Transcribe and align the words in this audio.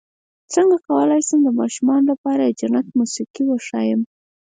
څنګه 0.53 0.77
کولی 0.87 1.21
شم 1.27 1.39
د 1.45 1.49
ماشومانو 1.59 2.09
لپاره 2.11 2.41
د 2.43 2.49
جنت 2.59 2.85
موسيقي 2.97 3.43
وښایم 3.47 4.01